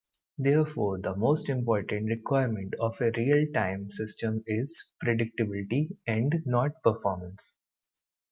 Therefore, 0.39 0.99
the 0.99 1.15
most 1.15 1.47
important 1.47 2.09
requirement 2.09 2.73
of 2.79 2.99
a 2.99 3.11
real-time 3.15 3.91
system 3.91 4.41
is 4.47 4.87
predictability 5.05 5.95
and 6.07 6.33
not 6.43 6.81
performance. 6.81 7.53